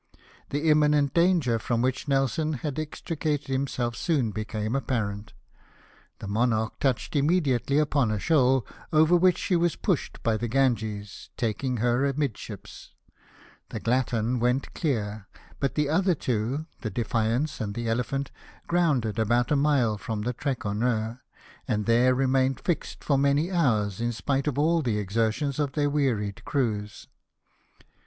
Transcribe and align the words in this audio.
The 0.49 0.67
imminent 0.67 1.13
danger 1.13 1.59
from 1.59 1.83
which 1.83 2.07
Nelson 2.07 2.53
had 2.53 2.79
extricated 2.79 3.45
himself 3.49 3.95
soon 3.95 4.31
became 4.31 4.75
apparent; 4.75 5.33
the 6.17 6.27
Mon 6.27 6.51
arch 6.51 6.73
touched 6.79 7.15
immediately 7.15 7.77
upon 7.77 8.09
a 8.09 8.17
shoal, 8.17 8.65
over 8.91 9.15
which 9.15 9.37
she 9.37 9.55
was 9.55 9.75
pushed 9.75 10.23
by 10.23 10.37
the 10.37 10.47
Ganges 10.47 11.29
taking 11.37 11.77
her 11.77 12.03
amidships; 12.03 12.95
the 13.69 13.79
Glatton 13.79 14.39
went 14.39 14.73
clear; 14.73 15.27
but 15.59 15.75
the 15.75 15.87
other 15.87 16.15
two, 16.15 16.65
the 16.81 16.89
Defiance 16.89 17.61
and 17.61 17.75
the 17.75 17.87
Elephant, 17.87 18.31
grounded 18.65 19.19
about 19.19 19.51
a 19.51 19.55
mile 19.55 19.99
from 19.99 20.23
the 20.23 20.33
Trekroner, 20.33 21.21
and 21.67 21.85
there 21.85 22.15
remained 22.15 22.59
fixed 22.59 23.03
for 23.03 23.19
many 23.19 23.51
hours, 23.51 24.01
in 24.01 24.11
spite 24.13 24.47
of 24.47 24.57
all 24.57 24.81
the 24.81 24.97
exertions 24.97 25.59
of 25.59 25.73
their 25.73 25.91
wearied 25.91 26.43
crews. 26.43 27.05